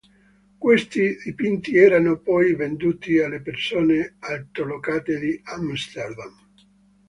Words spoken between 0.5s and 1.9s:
Questi dipinti